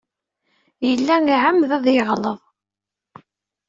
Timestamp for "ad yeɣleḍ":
1.77-2.39